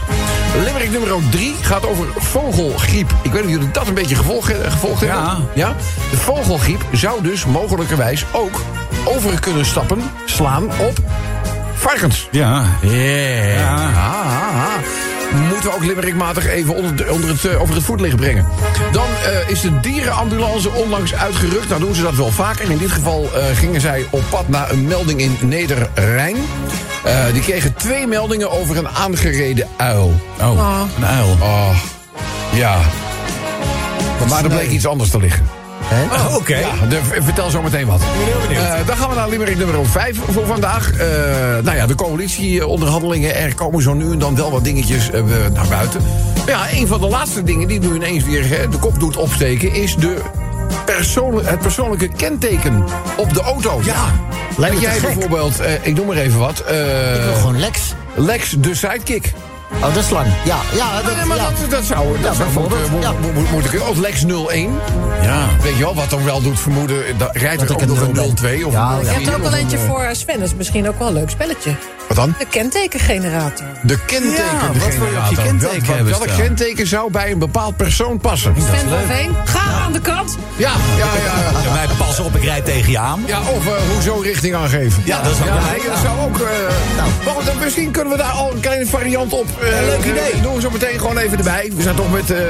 [0.58, 3.14] Limerick nummer 3 gaat over vogelgriep.
[3.22, 5.18] Ik weet niet of jullie dat een beetje gevolgd, gevolgd hebben.
[5.20, 5.38] Ja.
[5.54, 5.76] ja?
[6.12, 8.62] De vogelgriep zou dus mogelijkerwijs ook
[9.06, 10.98] over kunnen stappen, slaan op
[11.74, 12.28] varkens.
[12.32, 12.64] Ja.
[12.82, 13.76] Ja.
[13.76, 14.66] Ah,
[15.50, 18.46] Moeten we ook limmerikmatig even onder, de- onder het, eh, over het voetlicht brengen.
[18.92, 21.70] Dan eh, is de dierenambulance onlangs uitgerukt.
[21.70, 22.70] Nou doen ze dat wel vaker.
[22.72, 26.36] In dit geval eh, gingen zij op pad naar een melding in Neder-Rijn.
[27.04, 30.14] Eh, die kregen twee meldingen over een aangereden uil.
[30.42, 31.38] Oh, een uil.
[31.42, 31.70] Oh,
[32.54, 32.78] ja.
[34.30, 35.50] Maar er bleek iets anders te liggen.
[36.12, 36.56] Oh, Oké.
[36.58, 38.02] Ja, de- vertel zo meteen wat.
[38.52, 40.92] Eh, dan gaan we naar Limerick nummer 5 voor vandaag.
[40.94, 41.08] Eh,
[41.64, 43.36] nou ja, de coalitieonderhandelingen.
[43.36, 45.10] Er komen zo nu en dan wel wat dingetjes
[45.54, 46.02] naar buiten.
[46.46, 49.74] Maar ja, een van de laatste dingen die nu ineens weer de kop doet opsteken...
[49.74, 50.22] is de
[50.86, 52.84] persoonlijk, het persoonlijke kenteken
[53.18, 53.80] op de auto.
[53.84, 54.06] Ja.
[54.58, 56.60] Lijkt jij bijvoorbeeld, eh, ik noem maar even wat...
[56.60, 57.94] eh, Ik wil gewoon Lex.
[58.16, 59.34] Lex de Sidekick.
[59.74, 60.28] Oh, dat is lang.
[60.46, 61.44] Ja, ja, dat, Nee, maar ja.
[61.44, 63.16] dat, dat zou, dat zou bijvoorbeeld, moeten, ja.
[63.22, 64.80] moet, moet, moet ik Of Lex 01.
[65.22, 65.48] Ja.
[65.62, 67.18] Weet je wel, wat dan wel doet vermoeden...
[67.18, 68.36] Da, rijdt Dat er ik ook nog een een 0 ben.
[68.36, 69.02] 02 of Ja, een ja.
[69.02, 70.40] Je hebt 04 ook al eentje een, eh, voor eh, Sven.
[70.40, 71.76] Dat is misschien ook wel een leuk spelletje.
[72.08, 72.36] Wat dan?
[72.40, 73.66] De kentekengenerator.
[73.84, 74.44] De kenteken.
[74.62, 75.44] Ja, de wat je op je generator.
[75.44, 78.56] kenteken Welk- kenteken zou bij een bepaald persoon passen?
[78.58, 80.38] Sven van Veen, ga aan de kant.
[80.56, 81.52] Ja, ja, ja.
[81.52, 81.60] ja.
[81.64, 83.24] Ja, mij pas op, ik rijd tegen je aan.
[83.26, 85.04] Ja, of eh, hoezo richting aangeven.
[85.06, 86.02] Ja, dat ja, wel dat ja.
[86.02, 86.40] zou ook...
[86.40, 86.50] eh
[87.46, 89.46] dan misschien kunnen we daar al een kleine variant op...
[89.62, 90.42] eh, leuk idee.
[90.42, 91.72] Doen we zo meteen gewoon even erbij.
[91.76, 92.50] We zijn toch met eh, eh,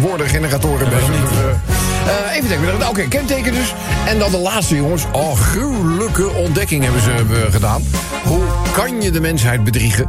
[0.00, 1.06] woordengeneratoren bezig.
[1.06, 2.88] Dus, eh, eh, even denken.
[2.88, 3.74] Oké, kenteken dus.
[4.06, 5.04] En dan de laatste, jongens.
[5.12, 7.10] Oh, gruwelijke ontdekking hebben ze
[7.50, 7.82] gedaan.
[8.24, 8.42] Hoe
[8.72, 10.06] kan je de mensheid bedriegen?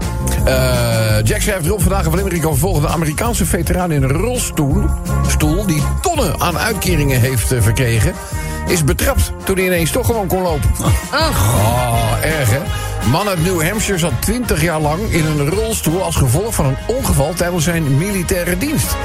[1.24, 4.84] Jack schrijft erop vandaag van Limerick over volgende Amerikaanse veteraan in een rolstoel...
[5.28, 8.14] Stoel, die tonnen aan uitkeringen heeft verkregen...
[8.68, 10.70] is betrapt toen hij ineens toch gewoon kon lopen.
[11.12, 12.60] Oh, erg hè?
[13.12, 16.78] Man uit New Hampshire zat 20 jaar lang in een rolstoel als gevolg van een
[16.88, 18.96] ongeval tijdens zijn militaire dienst.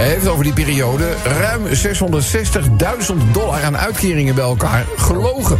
[0.00, 5.58] Hij heeft over die periode ruim 660.000 dollar aan uitkeringen bij elkaar gelogen.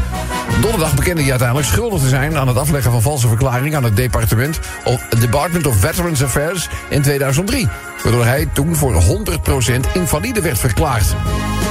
[0.61, 3.97] Donderdag bekende hij uiteindelijk schuldig te zijn aan het afleggen van valse verklaringen aan het
[3.97, 7.69] departement of, Department of Veterans Affairs in 2003.
[8.03, 11.15] Waardoor hij toen voor 100% invalide werd verklaard.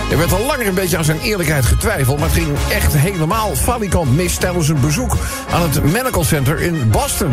[0.10, 2.20] Er werd al langer een beetje aan zijn eerlijkheid getwijfeld...
[2.20, 5.18] maar het ging echt helemaal falikant mis tijdens een bezoek...
[5.52, 7.32] aan het Medical Center in Boston.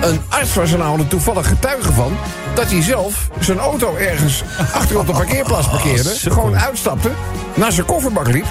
[0.00, 2.16] Een arts was er namelijk toevallig getuige van...
[2.54, 4.42] dat hij zelf zijn auto ergens
[4.72, 6.14] achter op de parkeerplaats parkeerde...
[6.14, 7.10] gewoon uitstapte,
[7.54, 8.46] naar zijn kofferbak liep...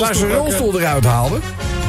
[0.00, 1.38] naar zijn rolstoel eruit haalde...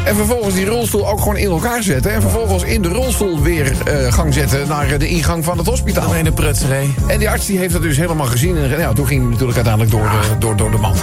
[0.10, 2.12] En vervolgens die rolstoel ook gewoon in elkaar zetten.
[2.14, 5.68] En vervolgens in de rolstoel weer eh, gang zetten naar eh, de ingang van het
[5.68, 6.16] hospitaal.
[6.16, 6.94] in de prutserij.
[7.08, 8.58] En die arts die heeft dat dus helemaal gezien.
[8.58, 10.96] En ja, toen ging hij natuurlijk uiteindelijk door, de, door, door de man.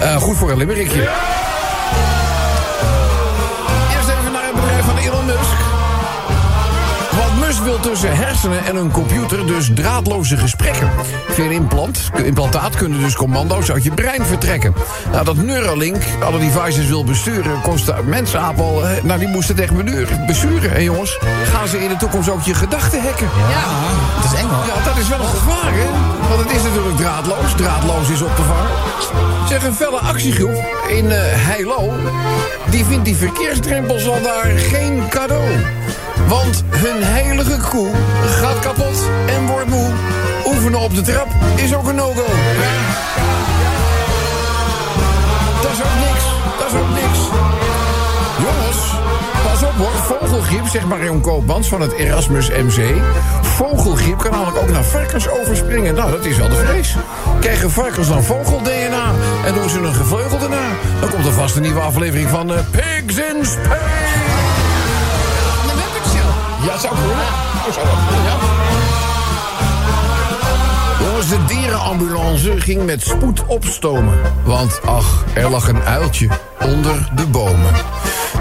[0.00, 1.08] Eh, goed voor een limmerikje.
[7.68, 10.90] Want Musk wil tussen hersenen en een computer dus draadloze gesprekken.
[11.28, 14.74] Via implant, implantaat kunnen dus commando's uit je brein vertrekken.
[15.12, 18.86] Nou, dat Neuralink alle devices wil besturen, kost mensaap al...
[18.86, 20.74] eh, Nou, die moesten het echt besturen.
[20.74, 21.18] En jongens,
[21.52, 23.28] gaan ze in de toekomst ook je gedachten hacken?
[23.36, 23.64] Ja.
[24.20, 24.66] Het is eng hoor.
[24.66, 25.86] Ja, dat is wel een gevaar, hè?
[26.28, 27.54] Want het is natuurlijk draadloos.
[27.56, 28.70] Draadloos is op te vangen.
[29.48, 31.92] Zeg, een felle actiegroep in eh Heilo...
[32.70, 35.48] die vindt die verkeersdrempels al daar geen cadeau.
[36.28, 37.90] Want hun heilige koe
[38.22, 39.90] gaat kapot en wordt moe.
[40.46, 42.26] Oefenen op de trap is ook een no-go.
[45.62, 46.24] Dat is ook niks.
[46.58, 47.18] Dat is ook niks.
[48.38, 48.78] Jongens,
[49.42, 50.18] pas op hoor.
[50.18, 53.02] Vogelgriep, zeg Marion Koopmans van het Erasmus MC.
[53.42, 55.94] Vogelgriep kan namelijk ook naar varkens overspringen.
[55.94, 56.96] Nou, dat is wel de vrees.
[57.40, 59.12] Krijgen varkens dan vogel-DNA
[59.44, 60.68] en doen ze een gevleugel erna...
[61.00, 64.27] dan komt er vast een nieuwe aflevering van eh, Pigs in Space.
[66.68, 68.36] Ja, zou wel kunnen.
[71.00, 74.18] Jongens, de dierenambulance ging met spoed opstomen.
[74.44, 76.28] Want ach, er lag een uiltje
[76.60, 77.72] onder de bomen.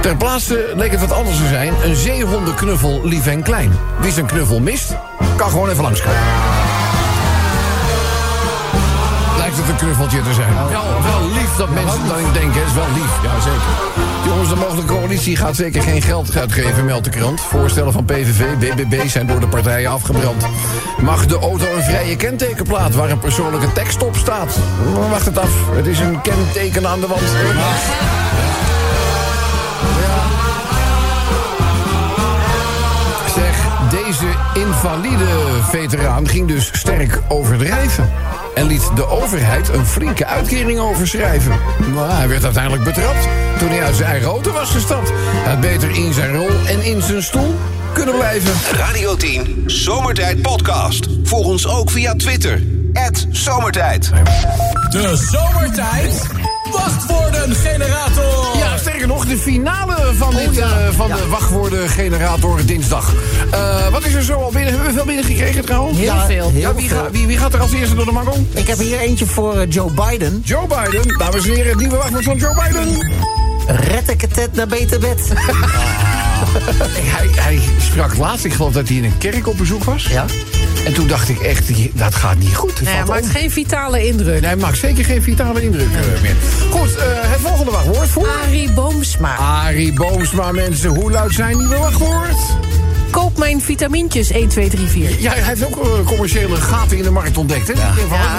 [0.02, 1.74] Ter plaatse leek het wat anders te zijn.
[1.84, 3.72] Een zeehondenknuffel lief en klein.
[4.00, 4.96] Wie zijn knuffel mist,
[5.38, 6.57] kan gewoon even langskomen.
[9.68, 10.54] Een knuffeltje te zijn.
[10.54, 12.60] Wel, wel lief dat mensen dan denken.
[12.60, 13.62] Het is wel lief, ja zeker.
[14.26, 17.42] Jongens, de mogelijke coalitie gaat zeker geen geld uitgeven, meldt de krant.
[17.42, 20.46] Voorstellen van PVV, BBB zijn door de partijen afgebrand.
[21.02, 24.58] Mag de auto een vrije kentekenplaat waar een persoonlijke tekst op staat?
[25.10, 27.22] Wacht het af, het is een kenteken aan de wand.
[33.36, 35.26] Zeg, deze invalide
[35.70, 38.10] veteraan ging dus sterk overdrijven.
[38.58, 41.60] En liet de overheid een flinke uitkering overschrijven.
[41.94, 43.28] Maar hij werd uiteindelijk betrapt
[43.60, 45.12] toen hij uit zijn eigen auto was gestapt.
[45.14, 47.56] Hij had beter in zijn rol en in zijn stoel
[47.94, 48.54] kunnen blijven.
[48.72, 51.08] Radio 10 Zomertijd Podcast.
[51.24, 52.62] Volg ons ook via Twitter.
[53.32, 54.12] Zomertijd.
[54.90, 56.28] De zomertijd
[56.72, 58.24] wachtwoordengenerator.
[58.24, 58.47] Ja,
[58.88, 63.14] sterker nog, de finale van, dit, eh, van de wachtwoordengenerator dinsdag.
[63.52, 64.70] Eh, wat is er zo al binnen?
[64.74, 65.98] Hebben we veel binnengekregen trouwens?
[65.98, 66.50] Heel Ja, veel.
[66.50, 66.98] heel Ja, wie, veel.
[67.04, 68.48] ga- wie, wie gaat er als eerste door de mangel?
[68.54, 70.42] Ik heb hier eentje voor eh, Joe Biden.
[70.46, 71.18] Joe Biden.
[71.18, 73.12] Dames en heren, het nieuwe wachtwoord van Joe Biden.
[73.68, 75.20] Red ik het naar beter bed.
[76.94, 80.08] Hij, hij sprak laatst, ik geloof dat hij in een kerk op bezoek was.
[80.10, 80.26] Ja.
[80.88, 82.78] En toen dacht ik echt, die- dat gaat niet goed.
[82.78, 83.30] Die Nee, maakt om.
[83.30, 84.40] geen vitale indruk.
[84.42, 86.36] Nee, hij maakt zeker geen vitale indruk eh, meer.
[86.72, 88.28] Goed, eh, het volgende wachtwoord voor...
[88.46, 89.36] Arie Boomsma.
[89.38, 90.90] Arie Boomsma, mensen.
[90.90, 92.36] Hoe luidt zijn nieuwe wachtwoord?
[93.12, 95.10] Koop mijn vitamintjes 1, 2, 3, 4.
[95.20, 97.74] Ja, hij heeft ook eh, commerciële gaten in de markt ontdekt, hè?
[97.74, 97.94] Ja.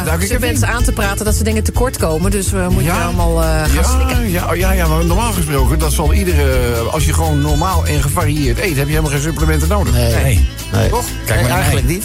[0.05, 2.31] Ja, ze mensen aan te praten dat ze dingen tekort komen.
[2.31, 3.03] Dus we moeten Ja.
[3.05, 4.31] allemaal eh, gaan Ja, slikken.
[4.31, 6.75] ja, oh, ja, ja, maar normaal gesproken, dat zal iedere...
[6.91, 9.93] Als je gewoon normaal en gevarieerd eet, heb je helemaal geen supplementen nodig.
[9.95, 10.49] Nee.
[10.73, 10.89] Nee.
[10.89, 11.05] Toch?
[11.25, 12.05] Kijk maar naar eigenlijk niet.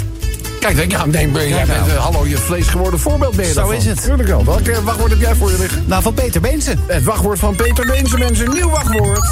[0.63, 1.80] Kijk, denk, ja, nee, ben, jij Kijk nou.
[1.86, 3.76] bent, eh, hallo, je vlees geworden voorbeeld ben je Zo daarvan.
[3.76, 4.02] is het.
[4.04, 4.45] Tuurlijk wel.
[4.45, 5.84] Welk eh, wachtwoord heb jij voor je liggen?
[5.88, 6.76] Nou, van Peter Beense.
[6.86, 8.49] Het wachtwoord van Peter Beense, mensen.
[8.54, 9.30] Nieuw wachtwoord.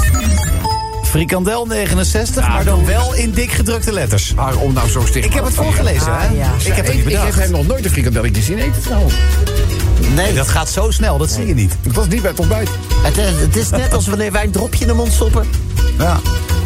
[1.04, 4.32] Frikandel 69, maar dan wel in dik gedrukte letters.
[4.36, 5.26] Waarom nou zo sticht?
[5.26, 6.26] Ik heb het voorgelezen, hè?
[6.28, 6.50] Ah, ja.
[6.64, 7.38] Ik heb het niet Ik, ik heb bedacht.
[7.42, 9.14] hem nog nooit een frikandelletje zien eten trouwens.
[10.14, 11.76] Nee, Dat gaat zo snel, dat zie je niet.
[11.82, 12.68] Het was niet bij het ontbijt.
[13.02, 15.46] het, is- het is net als wanneer wij een dropje in de mond stoppen.
[15.98, 16.20] Ja.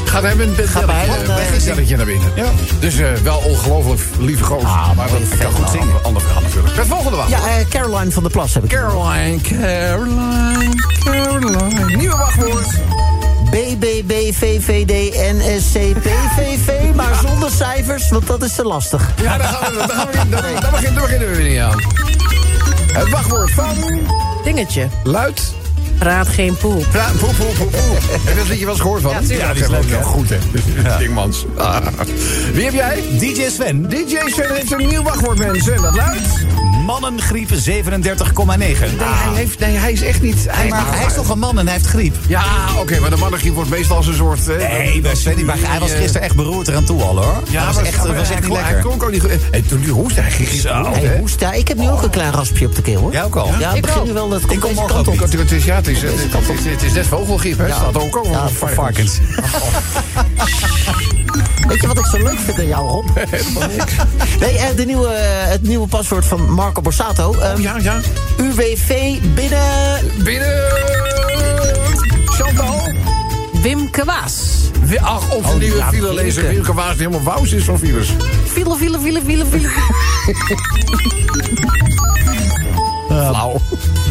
[0.06, 2.32] Gaat hem een Gaat bij hem een, eh, bedstelletje naar binnen.
[2.34, 2.46] Ja.
[2.80, 4.68] Dus eh, wel ongelooflijk lieve gozer.
[4.68, 5.70] Ah, maar dat kan goed man.
[5.70, 6.02] zingen.
[6.02, 6.76] Ander verhaal natuurlijk.
[6.76, 7.42] Het volgende wachtwoord.
[7.42, 8.70] Ja, eh, Caroline van der Plas heb ik.
[8.70, 11.96] Caroline, Caroline, Caroline.
[11.96, 12.68] Nieuwe wachtwoord.
[13.50, 19.12] BBB, VVD, NSC, PVV, maar zonder cijfers, want dat is te lastig.
[19.22, 21.60] Ja, daar gaan we, daar gaan we, daar, daar beginnen, daar beginnen we weer niet
[21.60, 21.80] aan.
[22.92, 23.74] Het wachtwoord van
[24.44, 24.88] Dingetje.
[25.04, 25.54] luid.
[25.98, 26.84] Raad geen poel.
[26.90, 27.96] Pra- poe, poe, poe, poe.
[28.24, 29.10] Heb je dat liedje wel eens gehoord van?
[29.10, 29.58] Ja, tuurlijk.
[29.70, 30.38] dat is leuk, Goed, hè?
[30.98, 31.44] Dingmans.
[31.56, 31.86] Ah.
[32.52, 33.02] Wie heb jij?
[33.18, 33.88] DJ Sven.
[33.88, 35.74] DJ Sven heeft een nieuw wachtwoord, mensen.
[35.74, 36.44] En dat luidt...
[36.86, 37.54] Mannengriep 37,9.
[38.58, 40.46] Nee, hij, heeft, nee, hij is echt niet...
[40.50, 42.14] Hij, Maar hij is toch een man en hij heeft griep?
[42.26, 42.44] Ja,
[42.78, 44.48] oké, maar de mannengriep wordt meestal als een soort...
[44.48, 47.42] eh, Nee, bij Sven, niet, maar hij was gisteren echt beroerd eraan toe al, hoor.
[47.50, 48.82] Ja, dat was echt, maar dat was hij echt niet Hij lekker.
[48.82, 49.30] klonk ook niet goed.
[49.50, 50.84] En toen die hoest, hij ging Zo.
[50.92, 51.56] Hij hoest daar.
[51.56, 53.12] Ik heb nu ook een klein raspje op de keel, hoor.
[53.12, 53.50] Jij ook al?
[53.58, 54.06] Ja, Ik begint ook.
[54.06, 55.06] nu wel, dat Ik komt kom morgen op.
[55.20, 57.64] Het is, het is, ja, het is, het is, net vogelgriep, hè?
[57.64, 59.18] Het staat ook over Ja, voor Varkens.
[61.68, 63.08] Weet je wat ik zo leuk vind aan jou, Rob?
[64.40, 67.28] Nee, eh, de nieuwe, eh, het nieuwe paswoord van Marco Borsato.
[67.28, 68.00] Oh, ja, ja.
[68.36, 70.00] UWV binnen...
[70.24, 70.72] Binnen...
[72.24, 72.92] Chantal.
[73.62, 74.54] Wim Kwaas.
[75.00, 76.54] Ach, onze Oh, nieuwe ja, filelezer Wielke.
[76.54, 78.12] Wilke Waas die helemaal wous is van files.
[78.46, 79.70] File, file, file, file, file.
[83.08, 83.60] Flauw.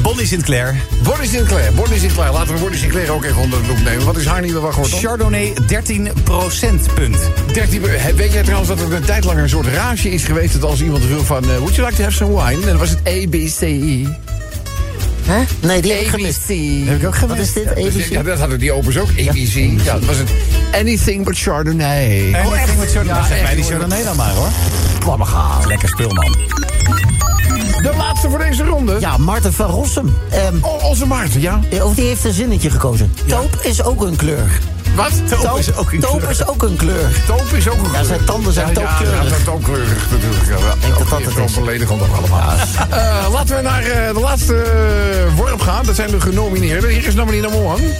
[0.01, 0.75] Bonnie Sinclair.
[1.03, 2.31] Bonnie Sinclair, Bonnie Sinclair.
[2.31, 4.05] Laten we Bonnie Sinclair ook even onder de loep nemen.
[4.05, 4.99] Wat is haar nieuwe wachtwoord dan?
[4.99, 7.17] Chardonnay 13% punt.
[7.53, 10.53] 13, he- weet jij trouwens dat er een tijd lang een soort rage is geweest...
[10.53, 12.61] dat als iemand wil van, eh, would you like to have some wine?
[12.61, 14.05] En dan was het A, B, C, E.
[15.25, 15.41] Hè?
[15.59, 16.41] Nee, die heb ik gemist.
[16.43, 16.87] ABC.
[16.87, 17.75] Heb ik ook Wat is dit?
[17.75, 18.09] Dus ABC?
[18.11, 19.83] ja, dat hadden die opens ook, ABC.
[19.83, 20.29] Ja, dat was het
[20.73, 22.29] Anything but Chardonnay.
[22.45, 22.77] Oh, echt?
[22.77, 23.21] Met Chardonnay.
[23.21, 23.63] Ja, Zeg mij die.
[23.63, 24.47] Chardonnay dan maar, hoor.
[25.67, 26.31] Lekker spul, man.
[27.81, 28.97] De laatste voor deze ronde.
[28.99, 30.17] Ja, Marten van Rossum.
[30.29, 31.59] Ehm, Oh, onze Maarten, ja.
[31.83, 33.13] of die heeft een zinnetje gekozen.
[33.27, 34.59] Toop is ook een kleur.
[34.95, 35.11] Wat?
[35.41, 36.11] Toop is ook een kleur.
[36.11, 37.23] Toop is ook een kleur.
[37.27, 39.23] Toop is ook een Ja, zijn tanden zijn Ja, ja, toopkleurig.
[39.23, 40.45] Ja, zijn toopkleurig natuurlijk.
[40.47, 41.53] Ja, denk dat dat het is.
[41.55, 42.49] beledigend ook allemaal.
[42.89, 45.85] Eh, laten we naar eh, de laatste eh, worp gaan.
[45.85, 46.89] Dat zijn de genomineerden.
[46.89, 47.93] Hier is nominee nummer one.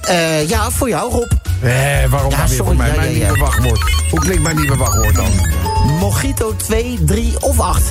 [0.00, 1.30] Eh, ja, voor jou, Rob.
[1.66, 2.88] Eh, waarom Ja, nou weer voor mij?
[2.88, 3.24] ja, mijn ja, ja.
[3.24, 3.80] nieuwe wachtwoord.
[4.10, 5.30] Hoe klinkt mijn nieuwe wachtwoord dan?
[6.00, 7.82] Mojito 2, 3 of 8.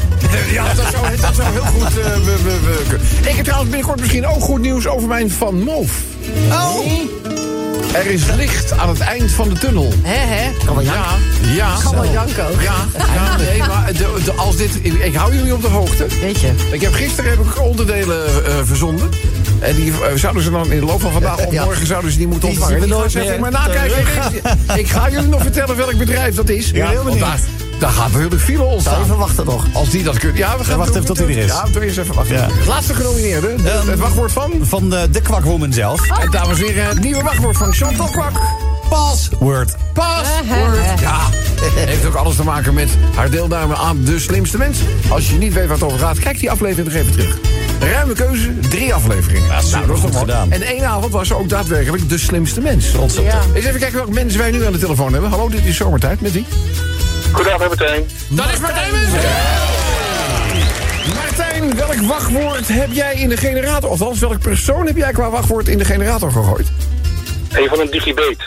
[0.51, 1.83] Ja, dat zou, dat zou heel goed...
[1.99, 2.59] eh, we, we,
[3.23, 5.91] we- Ik heb trouwens binnenkort misschien ook goed nieuws over mijn Van Moof.
[6.51, 6.85] Oh!
[7.93, 9.93] Er is licht aan het eind van de tunnel.
[10.01, 10.51] Hè, hè?
[10.65, 11.53] Kan wel Ja, janken.
[11.55, 11.75] ja.
[11.83, 12.61] Kan wel janken ook.
[12.61, 12.73] Ja,
[13.15, 16.05] ja, nee, maar de, de- als dit, ik hou jullie op de hoogte.
[16.21, 16.51] Weet je.
[16.71, 19.09] Ik heb gisteren heb ik onderdelen eh, verzonden.
[19.65, 21.63] En die eh, zouden ze dan in de loop van vandaag of Ja.
[21.63, 22.79] morgen zouden ze die moeten Die ontvangen.
[22.81, 24.77] we Die gaan nooit ze even meer maar nakijken.
[24.81, 26.71] Ik ga jullie nog vertellen welk bedrijf dat is.
[26.71, 27.19] ben heel want
[27.79, 29.03] daar, gaat natuurlijk file ontstaan.
[29.03, 29.65] Even wachten nog.
[29.73, 30.37] Als die dat kunnen.
[30.37, 31.45] Ja, we gaan wachten even tot hij er is.
[31.51, 32.35] Ja, doe eerst even wachten.
[32.35, 32.47] Ja.
[32.67, 33.55] Laatste genomineerde.
[33.55, 34.51] de- Ehm, het wachtwoord van.
[34.61, 36.09] Van de, de kwakwoman zelf.
[36.19, 38.31] En dames en heren, het nieuwe wachtwoord van Chantal Kwak.
[38.89, 39.75] Password.
[39.93, 40.99] Password.
[40.99, 41.19] Ja,
[41.75, 44.77] heeft ook alles te maken met haar deelname aan De Slimste Mens.
[45.09, 47.37] Als je niet weet waar het over gaat, kijk die aflevering nog even terug.
[47.91, 49.47] Ruime keuze, drie afleveringen.
[49.47, 50.51] Ja, super dat is goed toch gedaan.
[50.51, 52.91] En één avond was ze ook daadwerkelijk De Slimste Mens.
[52.91, 53.41] Trots op Ja.
[53.53, 55.29] Eens even kijken welke mensen wij nu aan de telefoon hebben.
[55.29, 56.45] Hallo, dit is Zomertijd met wie?
[57.31, 58.05] Goedendag, Martijn.
[58.29, 59.19] Dat is Martijn Mensen.
[61.13, 63.89] Martijn, welk wachtwoord heb jij in de generator?
[63.89, 66.67] Althans, welk persoon heb jij qua wachtwoord in de generator gegooid?
[67.51, 68.43] Een van een digibate.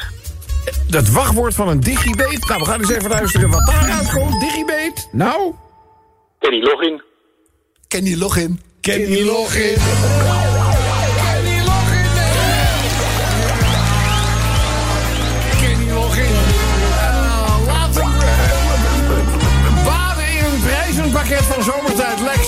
[0.87, 2.47] Dat wachtwoord van een digibate.
[2.49, 4.41] Nou, we gaan eens even luisteren wat daaruit komt.
[4.41, 5.07] Digibate.
[5.13, 5.55] Nou?
[6.39, 7.03] Kenny Login.
[7.89, 8.61] Kenny Login.
[8.89, 10.28] Kenny Login.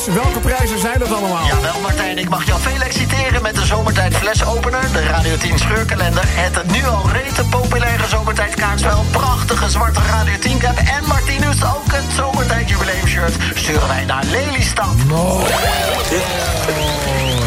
[0.06, 1.46] Lex, welke prijzen zijn dat allemaal?
[1.46, 6.72] Jawel Martijn, ik mag jou feliciteren met de zomertijd flesopener, de Radio 10 scheurkalender, het
[6.72, 12.04] nu al rete populaire zomertijd kaartspel, prachtige zwarte Radio 10 cap en Martinus ook het
[12.16, 14.94] zomertijd jubileumshirt sturen wij naar Lelystad.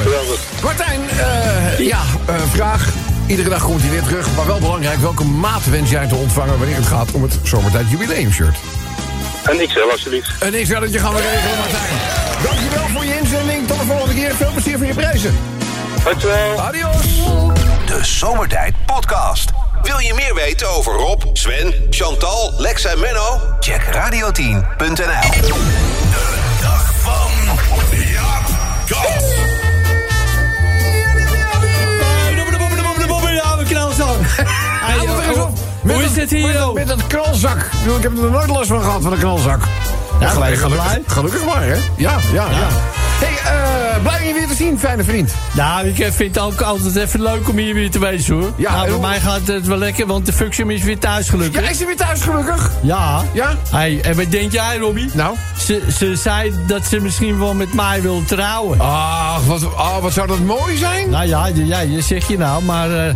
[0.04, 0.40] Geweldig.
[0.64, 2.90] Martijn, eh, ja, eh, vraag.
[3.28, 4.36] Iedere dag komt hij weer terug.
[4.36, 6.58] Maar wel belangrijk, welke maat wens jij te ontvangen...
[6.58, 8.58] wanneer het gaat om het zomertijd jubileumshirt?
[9.44, 10.30] En XL alsjeblieft.
[10.40, 12.23] Een XL'tje gaan we regelen, Martijn.
[12.44, 13.68] Dankjewel voor je inzending.
[13.68, 14.36] Tot de volgende keer.
[14.36, 15.38] Veel plezier voor je prijzen.
[16.04, 16.60] Dankjewel.
[16.62, 17.06] Adios.
[17.86, 19.50] De Zomertijd Podcast.
[19.82, 23.40] Wil je meer weten over Rob, Sven, Chantal, Lex en Menno?
[23.60, 24.96] Check radio10.nl.
[24.96, 27.32] De dag van
[27.98, 28.46] Jaap
[35.44, 35.52] op.
[35.82, 36.74] Met Hoe is dit hier, met dat- joh?
[36.74, 37.58] Met dat knalzak.
[37.98, 39.62] Ik heb er nooit last van gehad, van een knalzak.
[40.24, 41.16] Ja, Gelukkig- wij zijn gelukkig, blij.
[41.16, 41.74] gelukkig maar, hè?
[41.98, 42.68] Ja, ja, ja.
[43.26, 45.34] hey, eh, blij je weer te zien, fijne vriend.
[45.54, 48.52] Nou, ik vind het ook altijd even leuk om hier weer te wezen, hoor.
[48.56, 51.32] Ja, nou, bij mij gaat het wel lekker, want de Fuxum is weer thuis Ja,
[51.32, 51.70] gelukkig.
[51.70, 52.72] is hij weer thuis, gelukkig?
[52.82, 53.22] Ja.
[53.34, 53.56] Ja?
[53.70, 55.10] Hey, en wat denk jij, Robbie?
[55.14, 55.36] Nou?
[55.58, 58.80] Ze, ze zei dat ze misschien wel met mij wil trouwen.
[58.80, 61.10] Ach, wat, ah, wat zou dat mooi zijn?
[61.10, 62.92] Nou ja, ja, je zeg je nou, maar...
[63.08, 63.14] eh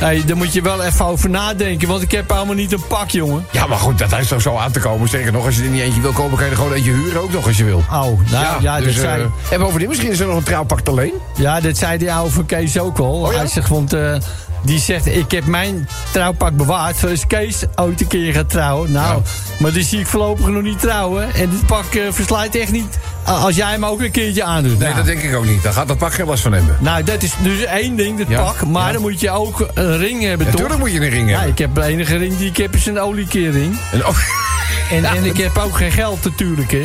[0.00, 3.10] hey, daar moet je wel even over nadenken, want ik heb helemaal niet een pak,
[3.10, 3.46] jongen.
[3.50, 5.08] Ja, maar goed, dat is toch zo aan te komen.
[5.08, 7.22] Zeker nog, als je er niet eentje wil kopen, kan je er gewoon eentje huren
[7.22, 7.78] ook nog als je wil.
[7.78, 10.80] Oh, nou ja, dus, dat, zei, eh, en bovendien, misschien is er nog een trouwpak
[10.80, 11.12] te leen.
[11.36, 13.20] ja dat zei die oude van Kees ook al.
[13.20, 13.38] Oh ja?
[13.38, 14.14] Hij zegt, want eh,
[14.62, 16.96] die zegt, ik heb mijn trouwpak bewaard...
[16.96, 18.92] voor als Kees ooit een keer gaat trouwen.
[18.92, 19.30] Nou, Ja.
[19.58, 21.34] maar die zie ik voorlopig nog niet trouwen.
[21.34, 24.78] En dit pak eh, verslijt echt niet als jij hem ook een keertje aandoet.
[24.78, 25.62] Nee, nou, dat denk ik ook niet.
[25.62, 26.76] Daar gaat dat pak geen last van hebben.
[26.80, 28.66] nou, dat is dus één ding, dat Ja, pak.
[28.66, 28.92] Maar ja.
[28.92, 30.54] dan moet je ook een ring hebben, toch?
[30.54, 31.50] Natuurlijk moet je een ring Ja, hebben.
[31.52, 33.76] ik heb de enige ring die ik heb is een oliekering.
[33.92, 34.02] En,
[34.90, 36.78] En, en ik heb ook geen geld natuurlijk, hè.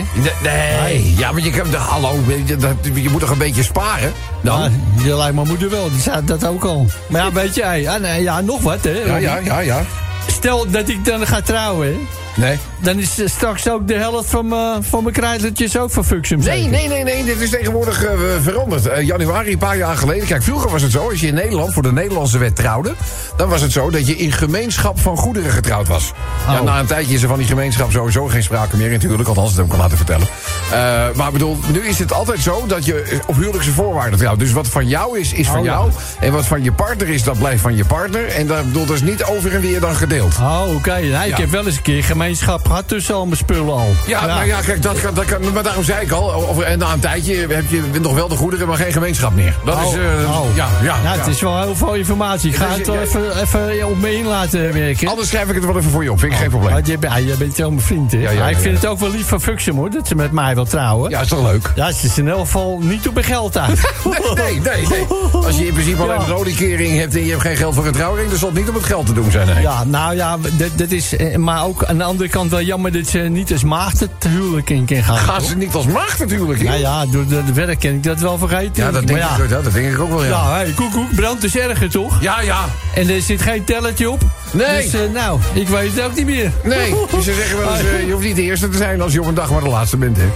[0.44, 1.16] nee, nee.
[1.18, 4.12] Ja, maar je, kan, de- hallo, je, je moet toch een beetje sparen?
[4.42, 4.62] Dan?
[4.62, 4.70] Ja,
[5.04, 6.88] je lijkt mijn moeder wel, die zei dat ook al.
[7.10, 8.92] Maar ja, weet je, hey, ja, nee, ja, nog wat, hè.
[9.06, 9.82] Ja, ja, ja, ja.
[10.28, 11.96] Stel dat ik dan ga trouwen, hè.
[12.42, 12.58] Nee.
[12.86, 16.40] Dan is eh, straks ook de helft van mijn, van mijn krijtletjes ook van Fuxum.
[16.40, 17.24] Nee, nee, nee, nee.
[17.24, 18.86] Dit is tegenwoordig eh, veranderd.
[18.88, 20.28] Eh, januari, een paar jaar geleden.
[20.28, 21.10] Kijk, vroeger was het zo.
[21.10, 22.94] Als je in Nederland voor de Nederlandse wet trouwde.
[23.38, 26.12] dan was het zo dat je in gemeenschap van goederen getrouwd was.
[26.48, 26.62] Ja, Oh.
[26.66, 28.92] na een tijdje is er van die gemeenschap sowieso geen sprake meer.
[28.92, 30.28] Natuurlijk, althans, dat heb ik al laten vertellen.
[30.72, 34.20] Eh, maar ik bedoel, nu is het altijd zo dat je eh, op huwelijkse voorwaarden
[34.20, 34.40] trouwt.
[34.40, 35.72] Dus wat van jou is, is van Oh, ja.
[35.72, 35.90] jou.
[36.20, 38.26] En wat van je partner is, dat blijft van je partner.
[38.28, 40.36] En dat, bedoel, dat is niet over en weer dan gedeeld.
[40.40, 40.96] Oh, oké.
[40.96, 41.36] Ik Ja.
[41.36, 43.90] heb wel eens een keer gemeenschap gehad tussen al mijn spullen al.
[44.08, 46.24] Ja, nou ja, kijk, dat, kan- dat kan, maar daarom zei ik al.
[46.50, 49.56] Of, en na een tijdje heb je nog wel de goederen, maar geen gemeenschap meer.
[49.66, 49.86] Dat is.
[49.86, 50.56] Oh, eh, oh.
[50.56, 51.18] Ja, ja, Ja, ja.
[51.20, 52.50] het is wel heel veel informatie.
[52.50, 55.08] Ik ga Dus het wel even, even op me in laten werken.
[55.08, 56.74] Anders schrijf ik het wel even voor je op, vind ik geen probleem.
[56.74, 58.18] Want je, bent- ja, je bent wel mijn vriend, hè?
[58.18, 58.80] ja, Maar ik ja, vind ja.
[58.82, 61.10] het ook wel lief van Fuxum, hoor, dat ze met mij wil trouwen.
[61.10, 61.72] Ja, is toch leuk?
[61.76, 63.80] Ja, ze is in elk geval niet op mijn geld uit.
[64.36, 65.06] Nee, nee, nee.
[65.32, 66.22] Als je in principe alleen Ja.
[66.24, 68.70] een rodekering hebt en je hebt geen geld voor een trouwring, dan zal het niet
[68.70, 69.48] om het geld te doen zijn.
[69.48, 69.62] Nee.
[69.62, 71.16] Ja, nou ja, dat, dat is...
[71.16, 74.12] eh, Maar ook aan de andere kant wel jammer dat ze niet als maagd het
[74.28, 75.18] huwelijk in kan gaan.
[75.18, 76.66] Gaan ze niet als maagd natuurlijk in?
[76.66, 78.84] Nou ja, door de, de werk kan ik dat wel vergeten.
[78.84, 79.62] Ja, dat denk, Maar ik, ja.
[79.62, 80.30] dat denk ik ook wel, ja.
[80.30, 82.22] Ja, hey, koekoek, brand is erger, toch?
[82.22, 82.66] Ja, ja.
[82.94, 84.22] En er zit geen tellertje op.
[84.52, 84.84] Nee.
[84.84, 86.52] Dus, eh, nou, ik weet het ook niet meer.
[86.64, 89.14] Nee, dus ze zeggen wel eens, eh, je hoeft niet de eerste te zijn als
[89.14, 90.28] je op een dag maar de laatste bent, hè?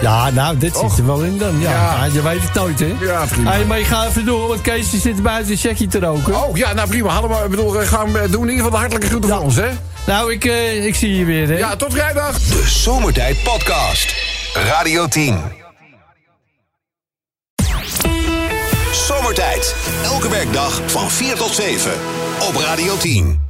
[0.00, 1.60] Ja, nou, dit zit er wel in dan.
[1.60, 1.96] Ja, Ja.
[1.96, 2.94] Ja, je weet het nooit, hè?
[3.00, 3.50] Ja, prima.
[3.50, 6.44] Hey, maar ik ga even door, want Kees zit buiten een checkie te roken.
[6.44, 7.08] Oh, ja, nou prima.
[7.08, 9.40] Hallo, maar, ik bedoel, eh, gaan we doen in ieder geval de hartelijke groeten voor
[9.40, 9.68] ons, hè?
[10.06, 11.56] Nou, ik, eh, ik zie je weer, hè?
[11.58, 12.38] Ja, tot vrijdag.
[12.38, 14.14] De Zomertijd Podcast.
[14.54, 15.40] Radio 10.
[18.92, 19.74] Zomertijd.
[20.04, 21.92] Elke werkdag van 4 tot 7.
[22.48, 23.41] Op Radio 10.